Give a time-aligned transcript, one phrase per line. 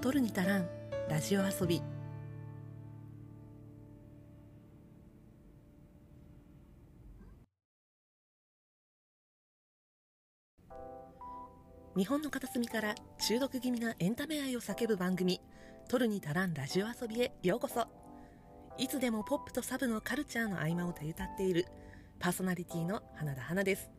[0.00, 0.68] 取るに足らん
[1.08, 1.82] ラジオ遊び。
[11.96, 12.94] 日本の片隅から
[13.26, 15.40] 中毒気味なエンタメ愛を叫ぶ番組
[15.90, 17.88] 「取るに足らんラジオ遊び」へようこそ。
[18.78, 21.66] いつでもポップとサブのカルチャーの合間を手歌っている
[22.20, 23.90] パーソナリティの花田花です。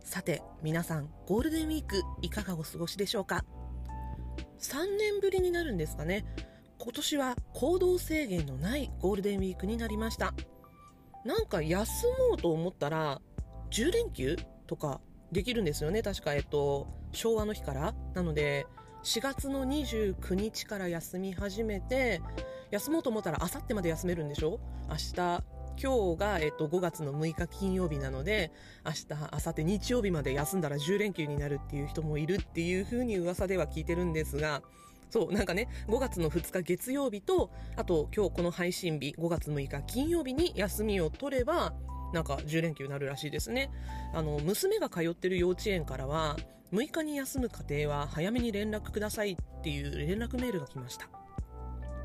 [0.00, 3.44] さて皆さんゴールデンウィークいかがお過ごしでしょうか？
[4.58, 6.24] 3年ぶりになるんですかね。
[6.78, 10.34] 今年は行動制限のないゴールデンウィークになりました。
[11.24, 13.20] なんか休もうと思ったら
[13.70, 15.00] 10連休とか
[15.32, 16.02] できるんですよね。
[16.02, 17.94] 確かえっと昭和の日から。
[18.14, 18.66] なので
[19.02, 22.20] 4月の29日から休み始めて
[22.70, 24.58] 休もうと思ったらあさってまで休めるんでしょ？
[24.88, 25.44] 明日
[25.80, 28.52] 今日が、えっと、5月の6日金曜日なので、
[28.84, 34.62] 明日、明後日日曜日まで休んだら10連休になるっていう人もいるっていう風に噂では聞いてるんですが、
[35.10, 41.74] そう、なんかね、5月の2日月曜日と、あと今日この配信日、5月6日金曜日に休みを取れば、
[42.12, 43.70] なんか10連休になるらしいですね。
[44.14, 46.36] あの、娘が通ってる幼稚園からは、
[46.72, 51.08] 6日に休む家庭は早めに連絡くださいっていう連絡メールが来ました。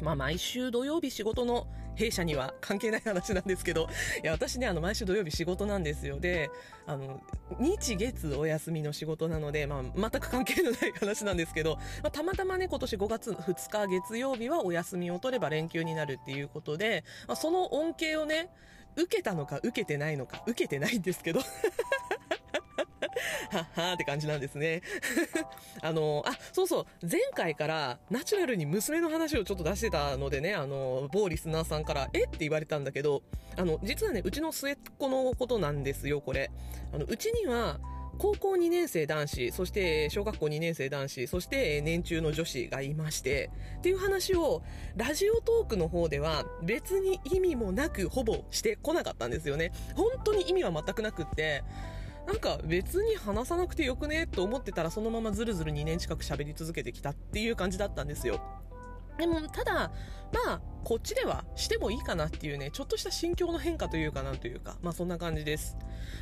[0.02, 3.88] まあ、毎週土曜日仕事の弊社には関係ない話なんですけど、
[4.24, 6.20] いや、私ね、あの、毎週土曜日仕事なんですよ。
[6.20, 6.50] で、
[6.88, 7.22] あの、
[7.60, 18.50] 日月お休みの仕事なので、まあ、全く関係のない話なんですけど、まあ、たまたまね、今年5月2日月曜日はお休みを取れば連休になるっていうことで、まあ、その恩恵をね、
[18.96, 21.40] 受けたのか受けてないのか、受けてないんですけど
[23.52, 24.82] はっはーって感じなんですね。
[25.82, 32.24] あの、あ、そうそう、前回からナチュラルに娘の話をちょっと出してたのでね、あの、某リスナーさんから、え？
[32.26, 33.24] って言われたんだけど、
[33.58, 36.52] あの、実はね、うちの末っ子のことなんですよ、これ。
[36.94, 37.80] あの、うちには、
[38.18, 43.50] 高校2年生男子、そして小学校2年生男子、そして年中の女子がいまして、
[43.80, 44.62] っていう話を
[44.96, 49.72] ラジオトークの方では別に意味もなくほぼしてこなかったんですよね。
[49.96, 51.64] 本当に意味は全くなくって、
[52.31, 58.40] なんか別に話さなくてよくねと思ってたらそのままずるずる2年近く喋り続けてきたっていう感じだったんですよ。
[59.18, 59.92] でも、ただ、
[60.31, 65.75] まあ、こっちではしてもいいかなっていうね、ちょっとした心境の変化というかなんというか、まあそんな感じです。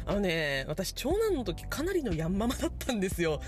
[0.07, 3.39] あのね、私長男の時かなりのヤンママだったんですよ。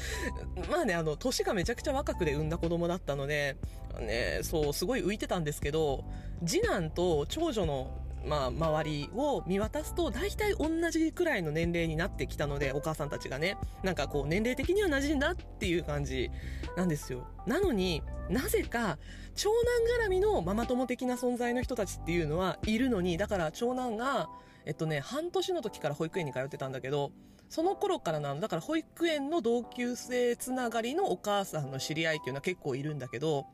[0.69, 3.57] まあね、あの、年がめちゃくちゃ若くで産んだ子供だったので、
[3.99, 6.05] ね、そう、すごい浮いてたんですけど、
[6.45, 16.29] 次男と長女のまあ、周りを見渡すと、大体同じくらいの年齢になってきたので、お母さんたちがね、なんかこう、年齢的には馴染んだっていう感じ
[16.77, 17.27] なんですよ。
[17.47, 18.97] なのになぜか、
[19.35, 24.29] 長男絡みのママ友的な存在の人たちっていうのはいるのに、だから長男が、
[24.65, 27.11] えっとね、半年の時から保育園に通ってたんだけど、
[27.49, 33.47] その頃からなの、だから保育園の同級生つながりのお母さんの知り合いっていうのは結構いるんだけど、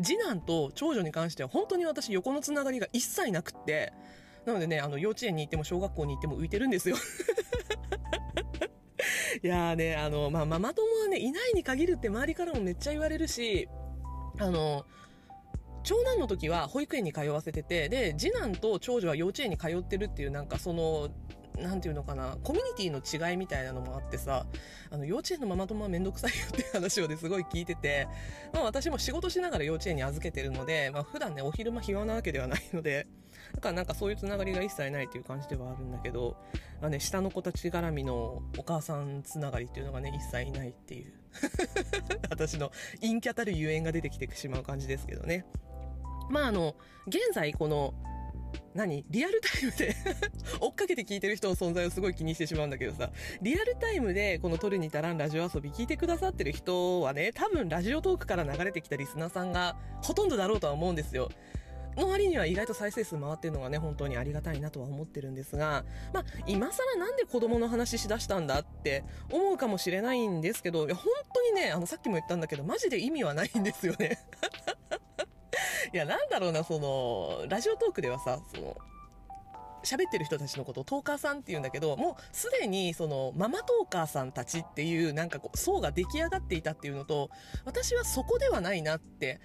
[0.00, 3.92] 次男と長女に関しては本当に私横のつながりが一切なくって、
[4.46, 6.96] なのでね、あの、幼稚園に行っても小学校に行っても浮いてるんですよ。
[9.42, 13.68] いやーね、あの、まあ、ママ友はね、いないに限るって周りからもめっちゃ言われるし、
[14.38, 14.84] あの、
[15.84, 21.10] 長男の時は保育園に通わせてて、で、次男と長女は幼稚園に通ってるっていうなんかその、
[21.58, 24.46] なんていうのかな、コミュニティの違いみたいなのもあってさ、
[24.90, 28.08] あの、幼稚園のママ友はめんどくさいよっていう話をね、すごい聞いてて、
[28.52, 33.06] まあ私も仕事しながら幼稚園に預けてるので、まあ普段ね、お昼間暇なわけではないので、
[33.54, 36.36] だからなんかそういうつながりが一切ないっていう感じではあるんだけど、
[36.80, 41.12] まあね、下の子たち絡みのお母さんつながりっていうのがね、一切ないっていう。
[42.30, 45.44] 私の陰キャたるゆえんが出てきてしまう感じですけどね。
[46.30, 46.74] まああの、
[47.06, 47.94] 現在この、
[48.74, 49.04] 何？
[49.10, 49.94] リアルタイムで
[50.60, 61.30] 追っかけて聞いてる人の存在をすごい気にしてしまうんだけどさ、リアルタイムでこの取るに足らんラジオ遊び聞いてくださってる人はね、多分ラジオトークから流れてきたリスナーさんがほとんどだろうとは思うんですよ。
[61.96, 74.18] の割には意外と再生数回ってるのがね、本当にありがたいなとは思ってるんですが、まあ、今更なんで子供の話しだしたんだって思うかもしれないんですけど、いや、本当にね、あの、さっきも言ったんだけど、マジで意味はないんですよね。
[75.92, 78.76] いや、なんだろうな、その、ラジオトークではさ、その、
[79.84, 87.30] 喋ってる人たちのことをトーカーさんって言うんだけど、もうすでにそのママトーカーさんたちっていうなんかこう層が出来上がっていたっていうのと、
[87.64, 89.40] 私はそこではないなって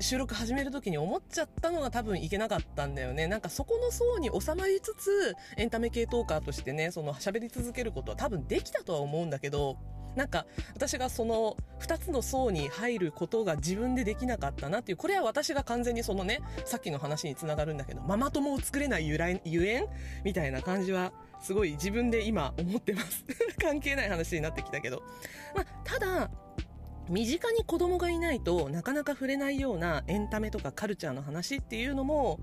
[0.00, 3.26] 収録始める時に思っちゃったのが多分いけなかったんだよね。
[3.26, 9.76] なんかそこの層に収まりつつ、エンタメ系トーカーとしてね、その喋り続けることは多分できたとは思うんだけど、
[10.16, 19.86] なんか私がその2つの層に入ることが自分でできなかったなっていう、これは私が完全にそのね、さっきの話につながるんだけど、ママ友を作れない由来、ゆえん
[20.24, 23.24] みたいな感じは、すごい自分で今思ってます。
[23.60, 25.02] 関係ない話になってきたけど。
[25.54, 26.30] まあ、ただ、
[27.08, 32.40] 身近に子供がいないとなかなか触れないようなエンタメとかカルチャーの話っていうのも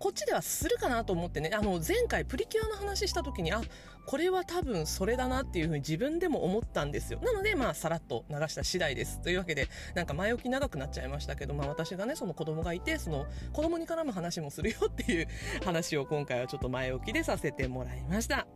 [0.00, 3.60] こっちではするかなと思ってねあの前回プリキュアの話した時にあ
[4.06, 15.28] これは多分それだなっていうふうに自分でも思ったんですよなのでまあさらっと流した次第ですというわけでなんか前置き長くなっちゃいましたけど、まあ、私がねその子供がいてその子供に絡む話もするよっていう
[15.64, 18.46] 話を今回はちょっと前置きでさせてもらいました。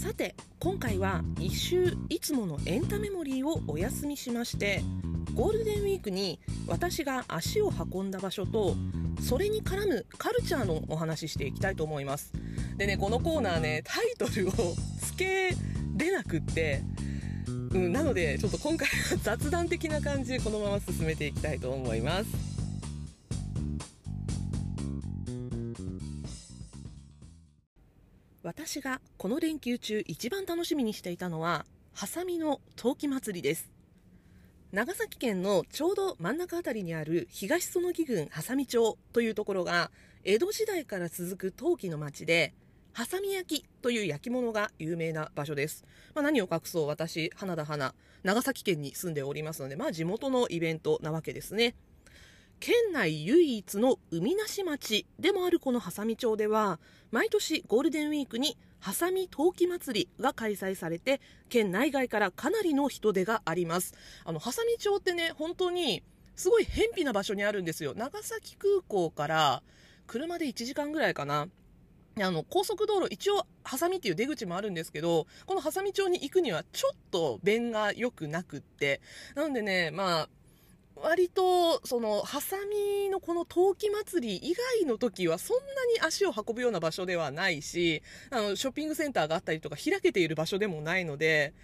[0.00, 4.80] さて今回は1週いつものエンタメモリーをお休みしまして
[5.34, 8.76] ゴールデンウィークに私が足を運んだ場所と
[9.20, 12.32] それに絡むカルチャーのお話ししていきたいと思います。
[12.78, 14.52] でねこのコーナーねタイトルを
[15.02, 15.54] つけ
[15.98, 16.80] れなくって
[17.72, 22.49] うん、なのでちょっと今回は雑談的な感じでこのまま進めていきたいと思います。
[28.42, 33.70] 私がこの連休中一番楽しみにしていたのは、ハサミの陶器祭りです。
[34.72, 39.90] 長崎県のちょうど真ん中あたりにある東園木郡波佐見町というところが、
[40.24, 42.54] 江戸時代から続く陶器の町で、
[42.94, 45.84] ハサミ焼きという焼き物が有名な場所です。
[46.14, 51.74] まあ、何を隠そう私、花田花、長崎県に住んでおりますので、まあ地元のイベントなわけですね。
[52.60, 56.78] 県内唯一の海なし町でもあるこの波佐見町では
[57.10, 63.94] 毎年ゴールデンウィークに波佐見陶器祭りが開催されて県内外からかなりの人出があります。
[64.26, 66.02] あの波佐見町ってね本当に
[66.36, 67.94] すごい偏僻な場所にあるんですよ。
[67.94, 69.62] 長崎空港から
[70.06, 71.48] 車で1時間ぐらいかな。
[72.20, 79.00] あの高速道路、一応、ハサミっていう出口もあるんですけど、このハサミ町に行くにはちょっと便が良くなくって、
[79.36, 80.28] なのでね、まあ、
[81.02, 85.64] 割と、その、ハサミのこの陶器祭り以外の時はそんな
[85.94, 91.54] に足を運ぶような場所ではないし、あの、ショッピングセンターがあったりとか開けている場所でもないので、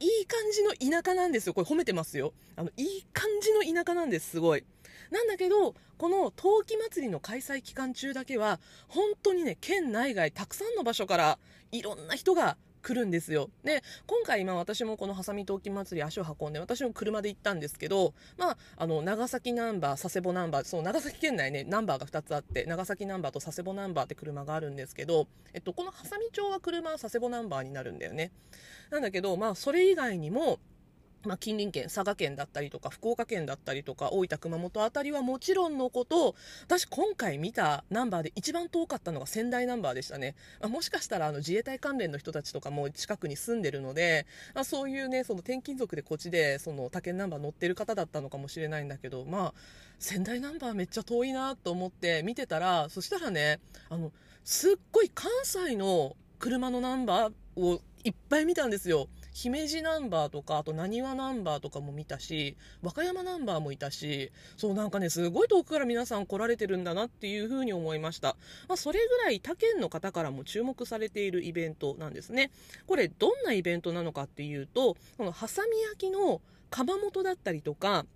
[0.00, 1.54] いい感じの田舎なんですよ。
[1.54, 2.32] これ褒めてますよ。
[2.56, 4.64] あの、いい感じの田舎なんです、すごい。
[5.10, 11.38] なんだけど、この陶器祭りの開催期間中だけは、本当にね、県内外たくさんの場所から
[11.72, 13.48] いろんな人が来るんですよ。
[13.64, 28.30] で、今回今私もこのハサミ陶器祭り足を運んで、私も車で行ったんですけど、まあ、あの、長崎ナンバー、佐世保ナンバー、そう、長崎県内ね、ナンバーが2つあって、長崎ナンバーと佐世保ナンバーって車があるんですけど、えっと、このハサミ町は車は佐世保ナンバーになるんだよね。
[28.90, 30.58] なんだけど、まあ、それ以外にも、
[31.24, 36.34] まあ、近隣県、佐賀県だったりとか、福岡県だったりとか、大分、熊本あたりはもちろんのこと、
[36.64, 40.34] 私今回見たナンバーで一番遠かったのが仙台ナンバーでしたね。
[40.60, 49.54] まあ、もしかしたらあの自衛隊関連の人たちとかも近くに住んでるので、まあ、そういうね、その転勤族でこっちで、その他県ナンバー乗ってる方だったのかもしれないんだけど、まあ、
[49.98, 54.12] 仙台ナンバーめっちゃ遠いなと思って見てたら、そしたらね、あの、
[54.44, 59.08] すっごい関西の車のナンバーをいっぱい見たんですよ。
[59.34, 68.36] 姫路ナンバーとか、あと何わナンバーとかも見たし、和歌山ナンバーもいたし、そうなんかね、すごい遠くから皆さん来られてるんだなっていうふうに思いました。
[68.68, 72.52] まあ、それぐらい他県の方からも注目されているイベントなんですね。
[72.86, 76.40] これ、どんなイベントなのかっていうと、このハサミ焼きの
[76.70, 78.06] 窯元だったりとか、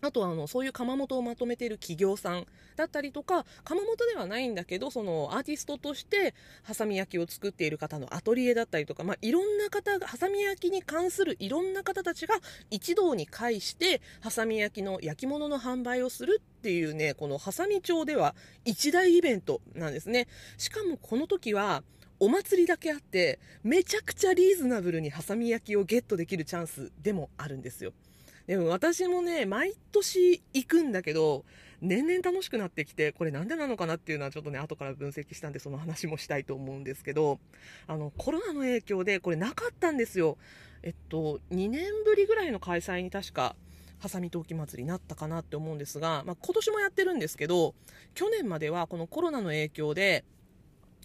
[0.00, 12.34] あとはあのそういう窯元をまとめている企業さんだったりとか窯元ではないんだけどそのアーティストとしてハサミ焼きを作っている方のアトリエだったりとか、まあ、いろんな方がハサミ焼きに関するいろんな方たちが
[12.70, 18.34] 一堂に会してハサミ焼きの焼き物の販売をするっていうねこのハサミ町では
[18.64, 20.28] 一大イベントなんですね。
[20.58, 21.82] しかもこの時は
[22.18, 27.92] お祭りだけあってめちゃくちゃリーズナブルにハサミ焼きをゲットできるチャンスでもあるんですよ。
[28.50, 31.44] でも私もね、毎年行くんだけど、
[31.80, 37.38] 年々楽しくなってきて、これなんでなのかなっていうのはちょっとね、後から分析したんで、その話もしたいと思うんですけど、
[37.86, 40.36] あの、コロナの影響でこれなかったんですよ。
[40.82, 43.54] えっと、2年ぶりぐらいの開催に確か、
[44.00, 47.76] ハサミ陶器祭りになったかなって思うんですが、まあ、今年もやってるんですけど、
[48.14, 50.24] 去年まではこのコロナの影響で、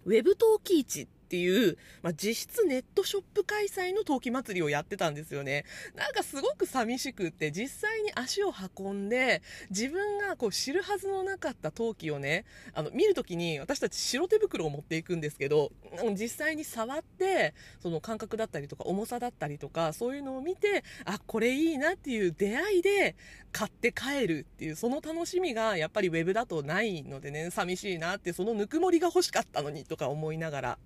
[0.05, 5.65] ウェブ陶器市っっていう、まあ、実質ネットショップ開催の陶器祭りをやってたんですよね。
[5.95, 9.41] なんかすごく寂しくって、実際に足を運んで、
[9.71, 15.71] 自分がこう知るはずのなかった陶器をね、あの、見るときに私たち白手袋を持っていくんですけど、
[16.13, 23.15] 実際に触って、その感覚だったりとか重さだったりとか、そういうのを見て、あ、これいいなっていう出会いで
[23.51, 30.77] 買って帰るっていう、その楽しみがやっぱりウェブだとないのでね、寂しいなって、そのぬくもりが欲しかったのにとか思いながら。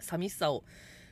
[0.00, 0.64] 寂しさを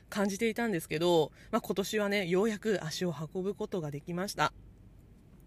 [0.09, 4.53] 感じていたんですけど、まあ、今年はね、ようやく足を運ぶことができました。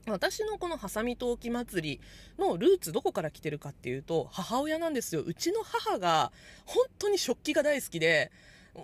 [0.07, 2.01] 私のこのハサミ陶器祭り
[2.39, 6.33] のルーツどこから来てるかっていうと母親なんですようちの母が
[6.67, 8.33] 本当に食器が大好きで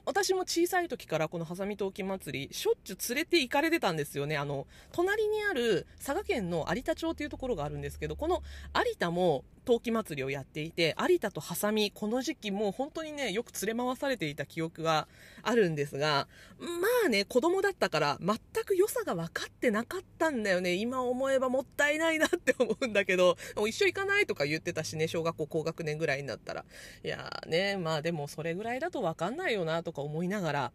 [0.05, 8.43] 私も小さい時からこのハサミ陶器祭りしょっちゅう連れて行かれてたんですよねあの隣にある佐賀県の有田町っていうところがあるんですけどこの
[8.77, 15.09] 有田も陶器祭りをやっていて有田とハサミこの時期もう本当にねよく連れ回されていた記憶が
[15.43, 16.27] あるんですが
[16.59, 16.67] ま
[17.05, 20.73] あね子供だったから全く良さが分かってなかったんだよね。
[20.73, 23.37] 今思えばもったいないなって思うんだけど
[23.69, 26.65] 一緒行かないとか言ってたしね小学校高学年ぐらいになったら。
[27.05, 30.73] いやねまあでもそれぐらいだと分かんないよなとか思いながら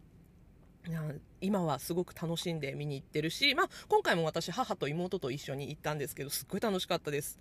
[1.40, 7.40] 今はすごく楽しんで見に行ってるし、まあ、今回も私母と妹と一緒に行ったんですけどすっごい楽しかったです。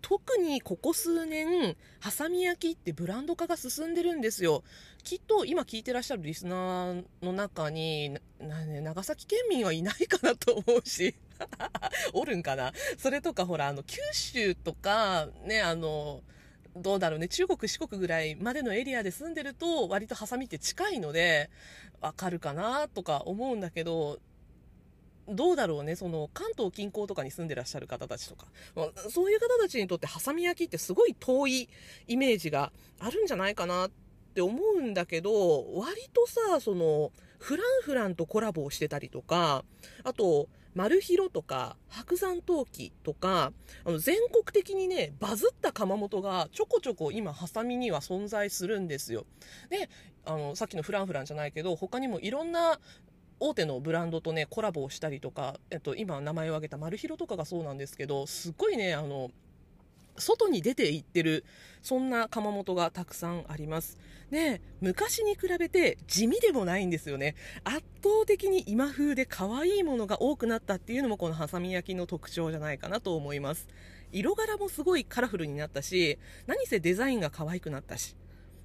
[0.00, 4.62] 特にここ数年ハサミ焼きってブランド化が進んでるんですよ。
[5.04, 8.20] きっと今聞いてらっしゃるリスナーの中にね
[8.80, 11.14] 長崎県民はいないかなと思うし。
[12.14, 12.72] おるんかな？
[12.98, 16.22] それとかほらあの九州とかねあの
[16.76, 17.28] どうだろうね。
[17.28, 21.50] 中国四国ぐらいまでのエリアで住んでると割とハサミって近いので
[22.00, 24.18] わかるかなとか思うんだけど
[25.28, 28.46] どうだろうね、その関東近郊とかに住んでらっしゃる方たちとか、
[29.10, 31.68] そういう方たちにとってハサミ焼きってすごい遠い
[32.08, 33.90] イメージがあるんじゃないかなっ
[34.34, 39.64] て思うんだけど、割とさ、その、フランフランとコラボをしてたりとか、
[40.04, 43.52] あと、マルヒロとか白山陶器とか
[43.84, 49.26] あの全国的にねバズった窯元がちょこちょこ今ハサミには存在するんですよ。
[49.68, 49.90] で
[50.24, 52.80] あのさっきのフランフランじゃないけど他にもいろんな
[53.42, 59.32] 大手のブランドとねコラボをしたりとか、えっと、今名前を挙げたマルヒロとかがそうなんですけどすごいねあの
[60.16, 61.44] 外に出ていってる
[61.82, 63.98] そんな窯元がたくさんあります。
[64.30, 67.34] で昔に比べて地味でもないんですよね。
[67.64, 73.68] 圧倒的に今風で可愛いものが多くなったっていうのもこのハサミ焼きの特徴じゃないかなと思います。
[74.12, 78.14] 色柄もすごいカラフルになったし何せデザインが可愛くなったし。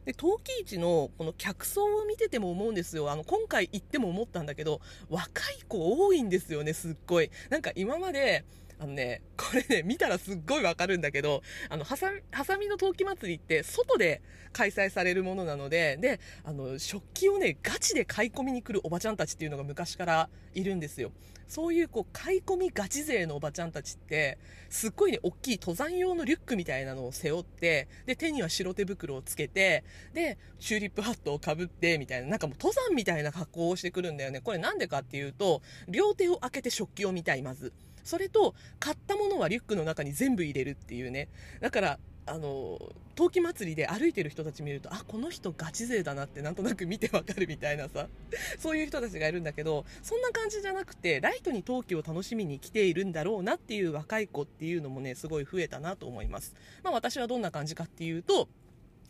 [0.08, 8.46] で陶器市のこの客層を見てても思うんですよあの今回行っても思ったんだけど若い子多いんですよねすっごいなんか今まで
[8.80, 14.22] あのね、これね、見たらすっごいわかるんだけど、あの、ハサミ、ハサミの陶器祭りって外で
[14.54, 21.12] 開催されるものなので、で、あの、食器をね、ガチで買い込みに来るおばちゃんたちっていうのが昔からいるんですよ。
[21.48, 24.38] そういうこう、買い込みガチ勢のおばちゃんたちって、
[24.70, 34.42] すっごいね、大きい登山用のリュックみたいなのを背負って、で、手には白手袋をつけて、で、チューリップハットをかぶって、みたいな、なんかもう登山みたいな格好をしてくるんだよね。
[34.42, 37.74] これなんでかっていうと、両手を開けて食器を見たい、まず。
[38.08, 41.28] それと買ったものはリュックの中に全部入れるっていうね
[41.60, 42.80] だからあの
[43.16, 48.08] 陶器祭りで歩いてる人たち見るとあこの人ガチ勢だなってなんとなく見てわかるみたいなさ
[48.60, 56.54] そういう人たちがいるんだけどそんな感じじゃなくてライトに陶器を楽しみに来ているんだろうなっていう若い子っていうのもねすごい増えたなと思います、
[56.84, 58.48] まあ、私はどんな感じかっていうと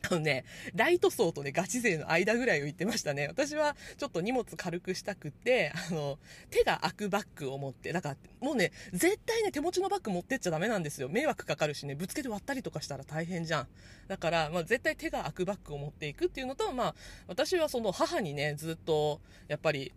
[0.09, 3.27] あのね、ライト層とね、ガチ勢の間ぐらいを言ってましたね。
[3.27, 11.09] 私はちょっと荷物軽くしたくて、あの、手が開くバッグを持って、だからもうね、絶対ね、手持ちのバッグ持ってっちゃダメなんですよ。
[11.09, 13.67] 迷惑かかるしね、ぶつけて割ったりとかしたら大変じゃん。
[14.07, 16.95] だから、まあ絶対手が開くバッグを持っていくっていうのと、まあ、
[17.27, 19.91] 私はその母にね、ずっと、やっぱり、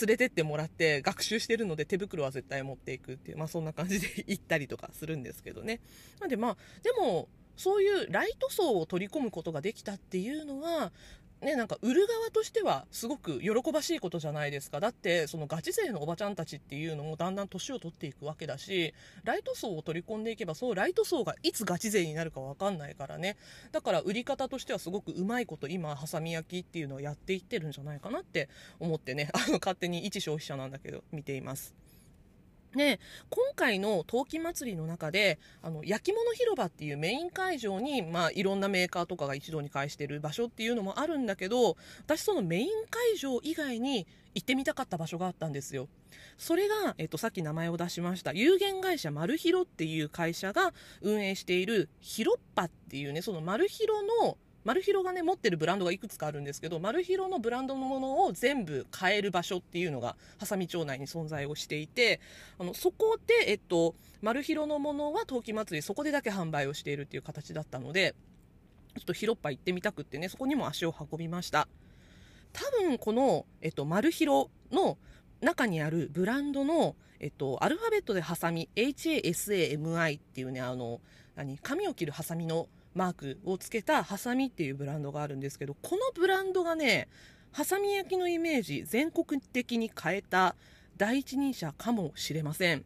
[0.00, 5.80] 連れてってもらって学習してるので手袋は絶対持っていくっていう、まあそんな感じで行ったりとかするんですけどね。
[6.20, 10.92] なんでまあ、でも、そういうライト層を取り込むことができたっていうのは
[11.44, 14.80] ね、なんか売る側としてはすごく喜ばしいことじゃないですか。
[14.80, 18.94] だってそのガチ勢のおばちゃんたちっていうのもだんだん年を取っていくわけだし
[19.24, 23.36] ライト層を取り込んでいけばそうライト層がいつガチ勢になるか分かんないからね。
[23.72, 28.48] だから売り方としてはすごくうまいこと今ハサミ焼きっていうのをやっていってるんじゃないかなって
[28.80, 29.28] 思ってね。
[29.34, 31.83] あの勝手に一消費者なんだけど見ています。
[32.76, 33.00] で
[33.30, 41.76] 今回の陶器祭りの中であの焼き物広場っていうメイン会場に、まあ、いろんなメーカーとかが一堂に会してる場所っていうのもあるんだけど
[42.06, 45.88] 私そのメイン会場以外に行ってみたかった場所があったんですよ。
[46.38, 62.20] それが、えっと、さっき名前を出しました有限会社マルヒロっていう会社が運営しているヒロッパっていうねそのマルヒロのマルヒロがね持ってるブランドがいくつかあるんですけどマルヒロのブランドのものを全部買える場所っていうのが波佐見町内に存在をしていて
[62.58, 68.14] あのそこで、えっと、マルヒロのものは陶器祭りそこでだけ販売をしているっていう形だったので
[68.96, 71.68] ちょっとヒロッパ行ってみたくってねそこにも足を運びました。
[72.52, 74.96] 多分この、えっと、マルヒロの
[75.40, 81.00] 中にあるブランドの、えっと、アルファベットでハサミ HASAMI っていうねあの
[81.34, 87.08] 何髪を切るハサミのマークをつけたハサミっていうブランドがあるんですけどこのブランドがね
[87.52, 90.56] ハサミ焼きのイメージ全国的に変えた
[90.96, 92.84] 第一人者かもしれません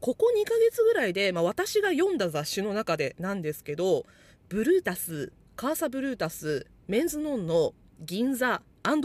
[0.00, 4.04] ここ2ヶ月ぐらいで、まあ、私が読んだ雑誌の中でなんですけど
[4.48, 8.62] ブルータスカーサブルータスメンズノンの銀座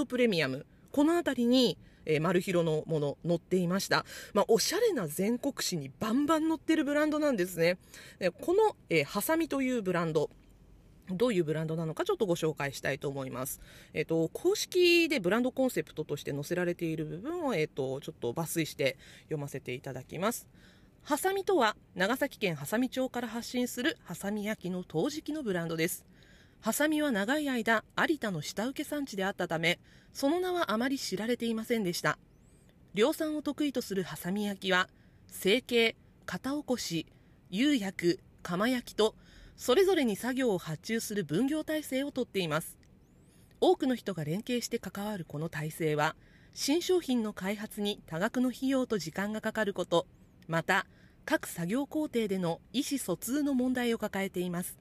[0.08, 4.06] プレミアムこの辺りにえー、マルヒロのもの載っていました。
[4.34, 7.78] まあ、おしゃれな全国紙にバンバン載ってるブランドなんですね。
[8.20, 10.30] でこの、えー、ハサミというブランド、
[11.10, 13.60] どういうブランドなのかちょっとご紹介したいと思います。
[13.94, 20.48] えっ、ー、と、公式でブランドコンセプトとして載せられている部分を、えっ、ー、と、ちょっと抜粋して読ませていただきます。
[21.04, 26.06] ハサミとは、長崎県波佐見町から発信するハサミ焼きの陶磁器のブランドです。
[26.62, 29.80] ハサミは長い間、有田の下請け産地であったため、
[30.14, 32.20] その名はあまり知られていませんでした。
[32.94, 34.88] 量産を得意とするハサミ焼きは、
[35.28, 35.96] 成形、
[36.28, 37.08] 型起こし、
[37.50, 39.16] 釉薬、釜焼きと、
[39.62, 42.80] それぞれに作業を発注する分業体制をとっています。
[43.60, 46.16] 多くの人が連携して関わるこの体制は、
[46.52, 50.08] 新商品の開発に多額の費用と時間がかかること、
[50.48, 50.88] また、
[51.26, 54.80] 各作業工程での意思疎通の問題を抱えています。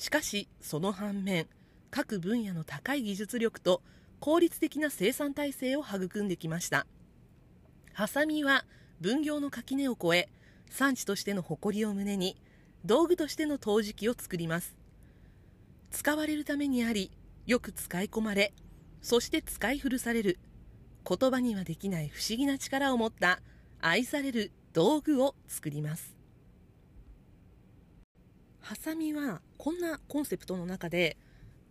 [0.00, 1.46] しかしその反面
[1.90, 3.82] 各分野の高い技術力と
[4.18, 6.86] 効率的な生産体制を育んできました
[7.92, 8.64] ハサミは
[9.02, 10.28] 分業の垣根を越え
[10.70, 12.38] 産地としての誇りを胸に
[12.84, 14.74] 道具としての陶磁器を作ります。
[15.90, 17.10] 使われるためにあり
[17.46, 18.52] よく使い込まれ
[19.02, 20.38] そして使い古される。
[21.08, 23.40] 言葉にはできない不思議な力を持った
[23.80, 26.14] 愛される道具を作ります。
[28.60, 31.16] ハサミはこんなコンセプトの中で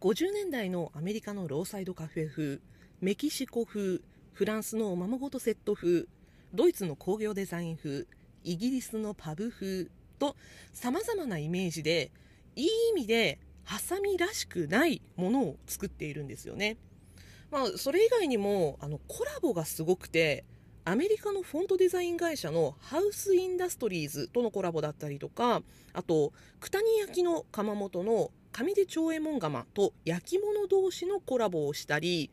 [0.01, 2.60] 50年代のアメリカのローサイドカフェ風
[3.01, 4.01] メキシコ風
[4.34, 6.06] フランスのおままごとセット風
[6.54, 8.06] ドイツの工業デザイン風
[8.44, 9.88] イギリスのパブ風
[10.19, 10.35] と
[10.73, 12.11] さまざまなイメージで
[12.55, 16.77] いい意味でハサミらしくないものを作っているんですよね。
[17.51, 20.45] まあ、それ以外にもあのコラボがすごくて
[20.85, 25.61] アメリカのフォントデザイン会社のハウスインダストリーズとのコラボだったりとか
[25.93, 32.31] あと九谷焼の窯元の上出長右衛門窯と焼き物同士のコラボをしたり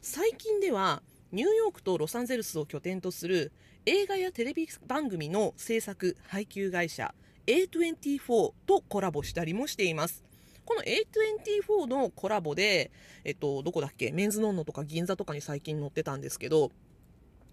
[0.00, 1.02] 最近では
[1.32, 3.52] ニューヨークとロサンゼルスを拠点とする
[3.84, 7.14] 映画やテレビ番組の制作配給会社
[7.48, 10.22] A24 とコラボしたりもしています。
[10.66, 12.90] この A24 のコラボで、
[13.24, 14.12] えっと、どこだっけ？
[14.12, 16.70] メンズノンノとか銀座とかに最近載ってたんですけど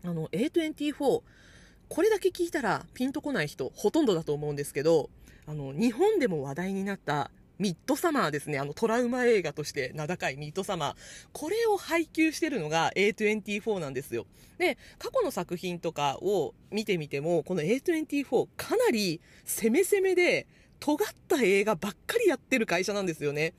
[0.04, 1.22] あの A24
[1.88, 5.10] これだけ聞いたらピンとこない人ほとんどだと思うんですけど
[5.48, 8.60] あの日本でも話題になったミッドサマーですね。
[8.60, 10.96] あのトラウマ映画として名高いミッドサマー。
[11.32, 14.26] これを配給してるのが A24 なんですよ。
[14.58, 20.48] で、過去の作品とかを見てみても、この A24 かなり攻め攻めで
[20.80, 23.54] 尖った映画ばっかりやってる会社なんですよね。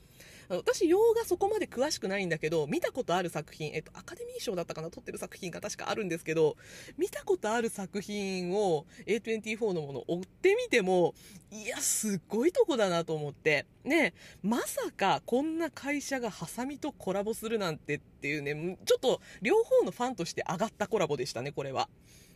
[0.49, 6.55] 私、洋画そこまで詳しくないんだけど、見たことある作品、えっと、アカデミー賞だったかな、撮ってる作品が確かあるんですけど、
[6.97, 11.13] 見たことある作品を A24 のものを追ってみても、
[11.51, 13.65] いや、すっごいとこだなと思って。
[13.83, 21.89] ね、まさかこんな会社がハサミとコラボするなんてっていうね、ちょっと両方のファンとして上がったコラボでしたね、これは。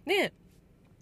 [0.05, 0.33] ね、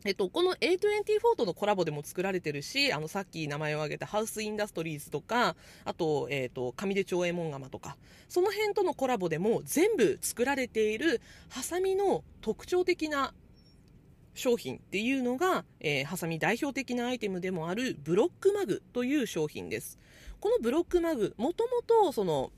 [0.05, 7.97] えっと、この A24 とのコラボでも作られてるし、あの、さっき名前を挙げたハウスインダストリーズとか、あと、えっと、上出町右衛門窯とか、
[8.29, 13.33] その辺とのコラボでも全部作られている、ハサミの特徴的な
[14.35, 19.99] 商品っていうのが、えー、ハサミ代表的なアイテムでもあるブロックマグという商品です。
[20.39, 22.51] このブロックマグ、もともとその、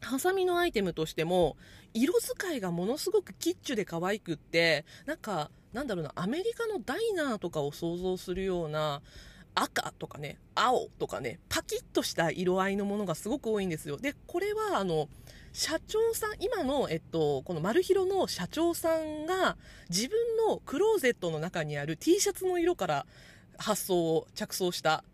[0.00, 1.56] ハサミのアイテムとしても、
[1.94, 9.02] 色使いがものすごくキッチュで可愛くって、なんか、なんだろうな、アメリカのダイナーとかを想像するような、
[9.54, 13.96] 赤とかね、青とかね、パキッとした色合いのものがすごく多いんですよ。
[13.96, 15.08] で、これは、あの、
[15.52, 19.56] 社長さん、今の、えっと、このマルヒロの社長さんが、
[19.88, 23.06] 自分のクローゼットの中にある T シャツの色から
[23.58, 25.04] 発想を着想した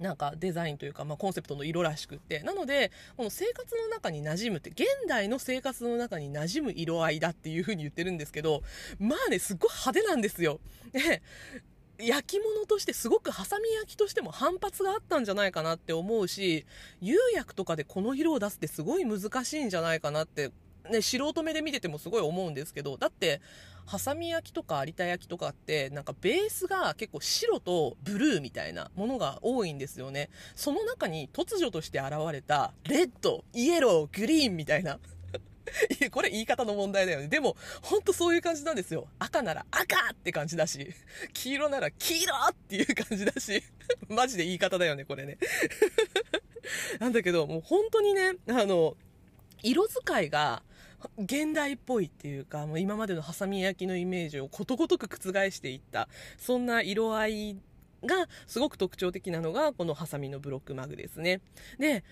[0.00, 2.40] なんかデザインというか、まあ、コンセプトの色らしくって。
[2.40, 8.62] なので、この生活の中に馴染むって、現代の生活の中に馴染む色合いだっていう風に言ってるんですけど、
[8.98, 10.60] まあね、すっごい派手なんですよ。
[10.92, 11.22] で、
[11.98, 16.66] 焼き物としてすごくハサミ焼きとしても反発があったんじゃないかなって思うし、
[17.00, 20.50] 釉薬とかでこの色を出すってすごい難しいんじゃないかなって
[20.90, 23.40] ね、素人目で見ててもすごい思うんですけど、だって、
[23.86, 30.30] ハサミ焼きとか有田焼きとかって、なんかベースが結構白とブルーみたいなものが多いんですよね。
[30.54, 34.98] その中に突如として現れた、レッド、イエロー、グリーンみたいな。
[36.10, 37.28] これ言い方の問題だよね。
[37.28, 39.08] でも、ほんとそういう感じなんですよ。
[39.18, 40.94] 赤なら赤って感じだし、
[41.32, 43.62] 黄色なら黄色っていう感じだし、
[44.08, 45.38] マジで言い方だよね、これね。
[46.98, 48.96] なんだけど、もう本当にね、あの、
[49.62, 50.62] 色使いが、
[51.18, 57.56] 現代っぽいっていうか、もう今までのハサミ焼きのイメージをことごとく覆していった、そんな色合い
[58.04, 61.40] がすごく特徴的なのが、このハサミのブロックマグですね。
[61.78, 62.04] で、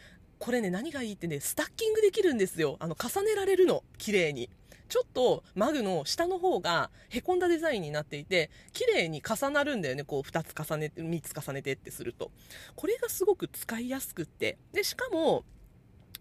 [0.42, 2.76] これね何がいいってねスタッキングできるんですよ。
[2.80, 4.50] あの重ねられるの綺麗に。
[4.88, 10.04] ちょっとマグの下の方がへこんだデザインになっていて綺麗に重なるんだよね。
[10.04, 12.32] こう2つ重ねて3つ重ねてってすると。
[12.74, 14.58] これがすごく使いやすくって。
[14.72, 15.44] でしかも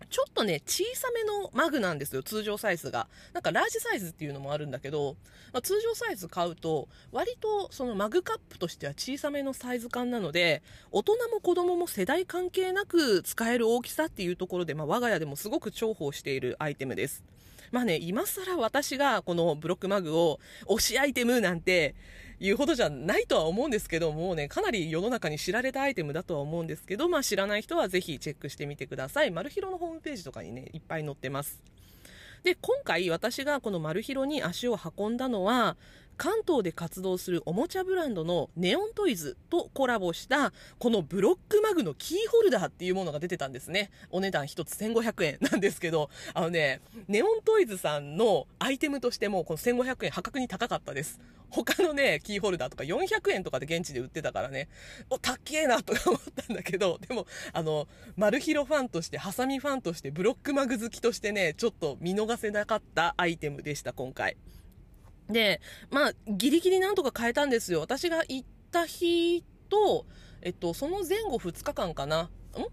[0.09, 3.07] ちょっとね、小さめのマグなんですよ、通常サイズが。
[3.33, 5.15] なんかラージサイズっていうのもあるんだけど、
[5.53, 17.23] まあ、通常サイズ買うと、割とそのマグカップとしては小さめのサイズ感なので、大人も子供も世代関係なく使える大きさっていうところで、まあ、我が家でもすごく重宝しているアイテムです。
[17.71, 21.95] まあね、今更私がこのブロックマグを推しアイテムなんて
[22.41, 29.29] 言うほどじゃないとは思うんですけど、もうね、かなり世の中に知られたアイテムだとは思うんですけど、まあ知らない人はぜひチェックしてみてください。
[29.29, 31.61] マルヒロのホームページとかにね、いっぱい載ってます。
[32.43, 35.77] で、今回私がこのマルヒロに足を運んだのは、
[36.17, 43.89] 関東で活動するおもちゃブランドのネオントイズとコラボしたこのブロックマグのキーホルダーっていうものが出てたんですね。
[44.11, 51.19] お値段1つ1500円 なんですけど、あのね、ネオントイズさんのアイテムとしてもこの1500円破格に高かったです。
[51.51, 54.69] 他のね、キーホルダーとか400円とかで現地で売ってたからね、
[55.09, 64.37] お、たっけえなとか思ったんだけど、でも、あの、マルヒロファンとして、ハサミファンとして、ブロックマグ好きとしてね、ちょっと見逃せなかったアイテムでした、今回。
[65.31, 67.79] で、まあ、ギリギリなんとか変えたんですよ。
[67.81, 70.05] 私が行った日と、
[70.41, 72.23] えっと、その前後2日間かな。
[72.23, 72.29] ん？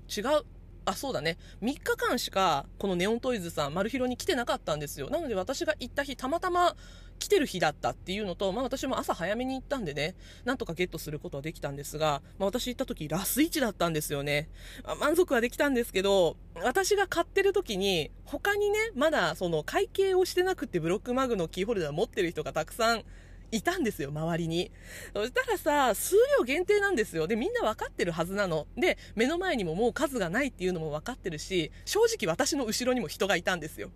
[0.09, 0.45] 違う。
[0.85, 1.37] あ、そうだね。
[1.63, 5.11] 3日間しか、このネオントイズさん、マルヒロに来てなかったんですよ。
[5.11, 6.77] なので私が行った日、たまたま
[7.19, 14.49] 来てる日だったっていうのと、まあ私も朝早めに行ったんでね、なんとかゲットすることはできたんですが、まあ私行った時、ラス1だったんですよね。
[14.85, 23.05] まあ、満足はできたんですけど、私が買ってる時に、他にね、まだその会計をしてなくてブロックマグのキーホルダー持ってる人がたくさん
[23.51, 24.71] いたんですよ、周りに。
[25.15, 27.27] そしたらさ、数量限定なんですよ。
[27.27, 28.67] で、みんな分かってるはずなの。
[28.77, 33.91] で、目の前にももう数がないっていうのも分かってるし、正直私の後ろにも人がいたんですよ。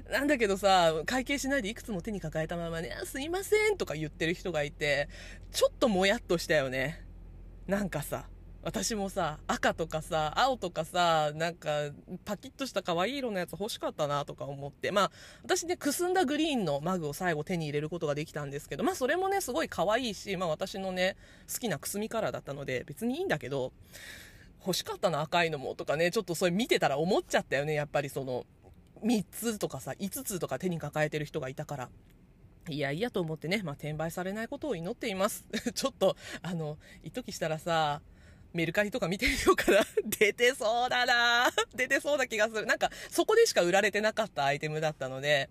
[0.10, 5.08] なんだけどさ、会計しないでいくつも手に抱えたままね、すいませんとか言ってる人がいて、
[5.52, 7.04] ちょっともやっとしたよね。
[7.66, 8.28] なんかさ、
[8.62, 11.90] 私もさ、赤とかさ、青とかさ、なんか、
[12.24, 15.10] パキッとした可愛い色のやつ欲しかったなとか思って、まあ、
[15.42, 21.16] 私ね、くすんだグリーンのマグを最後手に入れることができたんですけど、まあ、それもね、すごい可愛いし、まあ、私のね、
[21.52, 23.72] 好きなくすみカラーだったので、別にいいんだけど、
[24.60, 28.46] 欲しかったな、赤いのも、とかね、ちょっとそれ見てたら思っちゃったよね、やっぱりその、
[29.02, 31.90] 3つとかさ、5つとか手に抱えてる人がいたから。
[32.68, 35.44] いやいやと思ってね、まあ、転売されないことを祈っています。
[35.74, 38.00] ちょっと、あの、一時したらさ、
[38.54, 39.80] メルカリとか見てみようかな。
[40.18, 42.64] 出てそうだな 出てそうな気がする。
[42.66, 45.50] なんか、そこでしか売られてなかったアイテムだったので、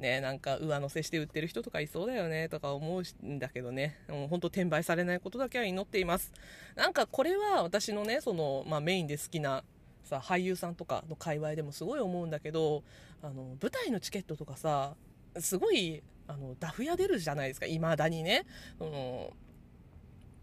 [0.00, 6.32] ね、なんか上乗せして売ってる人とかいそうだよねとか思うんだけどね、もう本当転売されないことだけは祈っています。
[6.74, 9.62] なんかこれは私のね、その、まあ、メインで好きな
[10.10, 12.82] さ、俳優さんとかの界隈でもすごい思うんだけど、
[13.22, 14.94] あの、舞台のチケットとかさ、
[15.38, 18.44] すごい、あの、ダフ屋出るじゃないですか、いまだにね。
[18.78, 19.32] その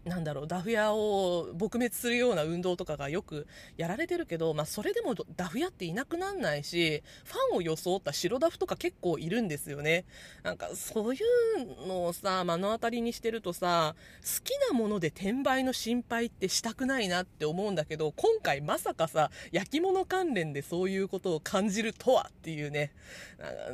[0.04, 10.04] なんだろう、ダフ屋を撲滅するような運動とかがよくやられてるけど、まあ、それでもダフ屋っていなくなんないし、ファンを装った白ダフとか結構いるんですよね。
[10.42, 11.18] なんか、そうい
[11.56, 22.92] うのをさ、目の当たりにしてるとさ、好きなもので転売の心配ってしたくないなって思うんだけど、今回まさかさ、焼き物関連でそういうことを感じるとはっていうね、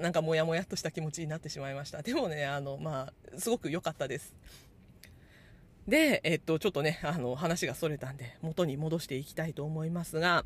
[0.01, 2.03] なんかモヤモヤっとした気持ちになってしまいました。
[2.03, 4.35] でもね、あの、まあ、すごく良かったです。
[5.89, 10.45] で、えっと、ちょっとね、あの、話がそれたんで、元に戻していきたいと思いますが、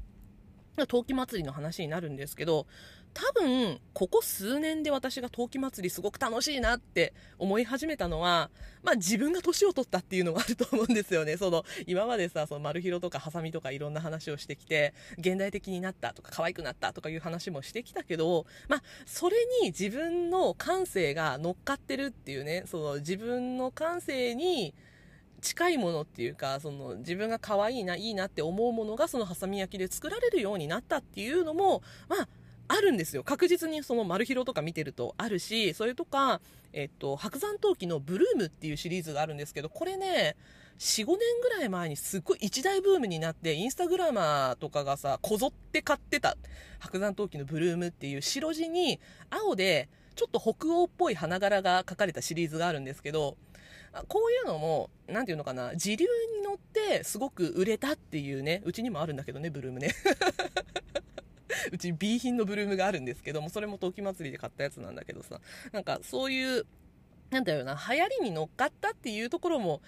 [0.87, 2.67] 陶器祭りの話になるんですけど、
[3.15, 8.51] 多分、ここ数年で私が陶器祭りすごく楽しいなって思い始めたのは、
[8.83, 11.37] まあ自分が年を取ったっていうのもあると思うんですよね。
[11.37, 24.75] その、今までさ、その丸広とかハサミとかいろんな話をしてきて、現代的になったとか可愛くなったとかいう話もしてきたけど、まあ、それに自分の感性が乗っかってるっていうね、その自分の感性に、
[25.41, 32.29] 近いものっていうかその自分が可愛いないいなって思うものがそのハサミ焼きで作られるようになったっていうのもまあ
[32.71, 33.25] あるんですよ。
[33.25, 36.41] 確実にそのマルヒロとか見てるとあるしそれとか、
[36.73, 40.37] えっと、白山陶器のブルームっていうシリーズがあるんですけどこれね
[40.79, 46.37] 45年ぐらい前にすっごい一大ブームになってインスタグラマーとかがさこぞって買ってた。
[46.79, 53.37] 白山陶器のブルームっていう白地に青でちょっと北欧っぽい花柄が描かれたシリーズがあるんですけど
[54.09, 59.95] こういうのも、なんていうのかな、時流に乗ってすごく売れたっていうね、うちにもあるんだけどね、ブルームね。
[61.73, 65.41] うち B 品のブルームがあるんですけども、それも陶器祭りで買ったやつなんだけどさ、
[65.73, 66.67] なんかそういう、
[67.31, 69.81] なんだろうな、流行りに乗っかったっていうところも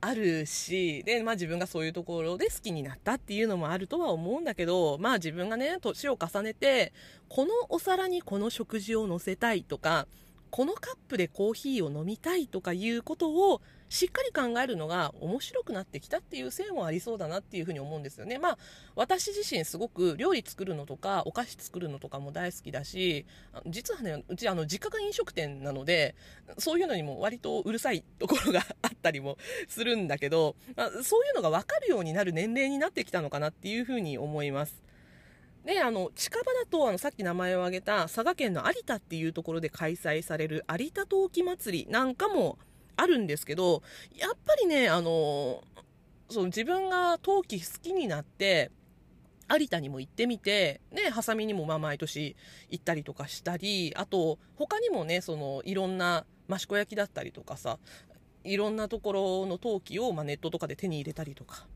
[0.00, 6.92] あるし、で、まあ自分がそういうところで好きになったっていうのもあるとは思うんだけど、まあ自分がね、年を重ねて、
[7.28, 10.06] このお皿にこの食事を乗せたいとか、
[10.50, 18.38] このカップでコーヒーを飲みたいとかいうことをしっかり考えるのが面白くなってきたっていうせいもありそうだなっていうふうに思うんですよね。
[18.38, 18.58] まあ
[18.96, 23.26] 私自身すごく料理作るのとかお菓子作るのとかも大好きだし
[23.66, 26.16] 実はねうちあの実家が飲食店なので
[26.58, 34.82] そういうのにも割とうるさいところがあったりもするんだけど、まあ、そういうのが分かるようになる年齢になってきたのかなっていうふうに思います。
[35.66, 42.56] で、あの、近場だと、あの、さっき名前を挙げた佐賀県の有田っていうところで開催される有田陶器祭りなんかも
[42.94, 43.82] あるんですけど、
[44.16, 45.64] やっぱりね、あの、
[46.30, 48.70] そう、自分が陶器好きになって、
[49.52, 52.36] 有田にも行ってみて、ね、ハサミにもまあ毎年
[52.70, 57.80] 行ったりとかしたり、あと、他にもね、その、いろんな益子焼きだったりとかさ、
[58.44, 61.66] いろんなところの陶器を、まあ、ネットとかで手に入れたりとか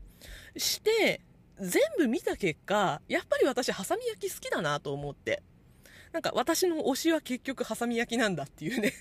[0.55, 1.19] して、
[1.59, 5.43] 全部見た結果、やっぱり私、ハサミ焼き好きだなと思って。
[6.11, 8.91] なんか私の推しは結局ハサミ焼きなんだっていうね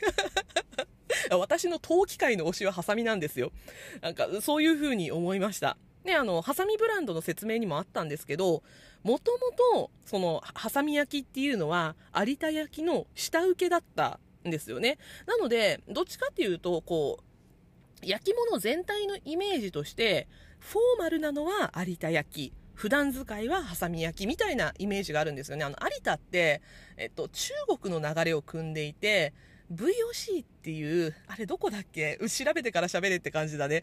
[1.37, 3.53] 私の陶器界の推しはハサミなんですよ。
[4.01, 5.77] なんかそういう風に思いました。
[6.05, 8.63] ね、あの、ハサミブランドの説明にもあったんですけど、
[9.03, 9.39] もとも
[9.77, 14.99] と、その、ハサミ焼きっていうのは、有田焼きの下請けだったんですよね。
[15.27, 20.27] なので、どっちかっていうと、こう、焼き物全体のイメージとして、
[20.61, 22.53] フォーマルなのは有田焼き。
[22.75, 25.65] 普段使いはハサミ焼きみたいなイメージがあるんですよね。
[25.65, 26.63] あの、有田って、
[26.97, 29.35] えっと、中国の流れを組んでいて、
[29.73, 32.19] VOC っていう、あれどこだっけ？
[32.19, 33.83] 調べてから喋れって感じだね。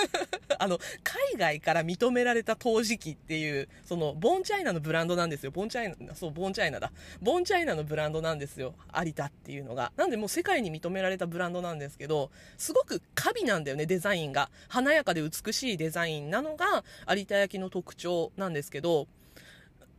[0.58, 5.50] あの、海外から認められた陶磁器っていう、その、ボンチャイナのブランドなんですよ。
[5.50, 6.92] ボンチャイナ、そう、ボンチャイナだ。
[7.20, 8.74] ボンチャイナのブランドなんですよ。
[8.94, 9.90] 有田っていうのが。
[9.96, 14.50] なんでもう世界に認められたブランドなんですけど、すごくカビなんだよね、デザインが。
[14.68, 19.08] 華やかで美しいデザインなのが有田焼の特徴なんですけど、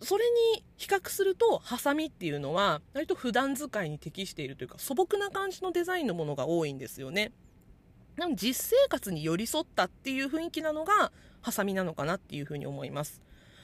[0.04, 7.32] それに比較すると、ハサミっていうのは、割と普段使いに適しているというか、素朴な感じのデザインのものが多いんですよね。
[8.16, 11.12] なの実生活に寄り添ったっていう雰囲気なのが、
[11.42, 13.22] ハサミなのかなっていうふうに思います。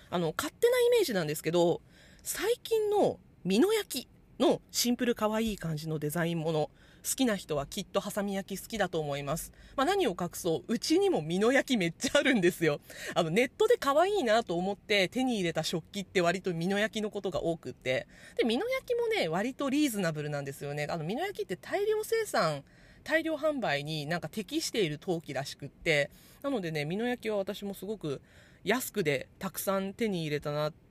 [0.10, 1.82] あの、勝手なイメージなんですけど、
[2.24, 4.08] 最近の美濃焼き
[4.40, 6.72] のシンプル可愛い感じのデザインもの、
[7.04, 9.52] 好きな人はきっとハサミ焼き好きだと思います。
[9.76, 12.80] まあ、何を隠そう、うちにも美濃焼きめっちゃあるんですよ。
[13.16, 18.08] あの、ネットで可愛いなと思って手に入れた食器って割と美濃焼きのことが多くって。
[18.38, 20.88] で、美濃焼きもね、割とリーズナブルなんですよね。
[20.90, 22.64] あの、美濃焼きって大量生産、
[23.04, 26.10] 大量販売になんか適している陶器らしくって、
[26.42, 28.22] なのでね、美濃焼きは私もすごく
[28.64, 30.89] 安くでたくさん手に入れたなって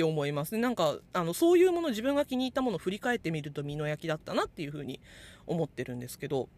[0.00, 0.60] って思いますね。
[0.60, 4.98] なんか、あの、そういうもの、自分が気に入ったものを振り返ってみると、美濃焼きだったなっていうふうに
[5.46, 6.48] 思ってるんですけど、